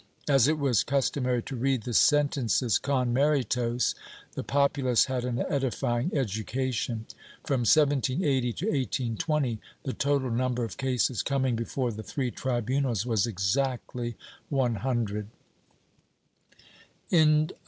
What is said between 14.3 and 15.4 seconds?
one hundred.